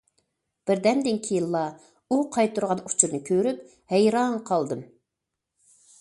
[0.69, 1.61] بىردەمدىن كېيىنلا
[2.09, 3.63] ئۇ قايتۇرغان ئۇچۇرنى كۆرۈپ
[3.95, 4.83] ھەيران قالدىم.